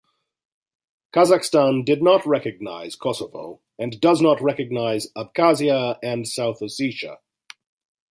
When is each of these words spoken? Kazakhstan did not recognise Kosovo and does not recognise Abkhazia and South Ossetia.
Kazakhstan 1.13 1.85
did 1.85 2.01
not 2.01 2.25
recognise 2.25 2.95
Kosovo 2.95 3.61
and 3.77 4.01
does 4.01 4.19
not 4.19 4.41
recognise 4.41 5.11
Abkhazia 5.15 5.99
and 6.01 6.27
South 6.27 6.59
Ossetia. 6.59 7.19